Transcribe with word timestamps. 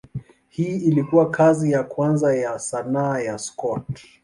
Hii 0.49 0.77
ilikuwa 0.77 1.29
kazi 1.31 1.71
ya 1.71 1.83
kwanza 1.83 2.35
ya 2.35 2.59
sanaa 2.59 3.19
ya 3.19 3.37
Scott. 3.37 4.07